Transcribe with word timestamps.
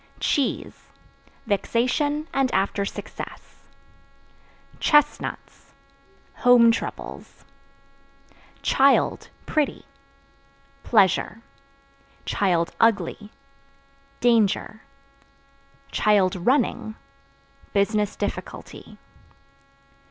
Cheese 0.19 0.89
Vexation 1.45 2.27
and 2.33 2.51
after 2.55 2.85
success. 2.85 3.57
Chestnuts 4.79 5.73
Home 6.37 6.71
troubles. 6.71 7.45
Child 8.63 9.29
(Pretty) 9.45 9.85
pleasure; 10.81 11.43
(ugly) 12.79 13.29
danger; 14.21 14.81
(running) 16.03 16.95
business 17.73 18.15
difficulty. 18.15 18.97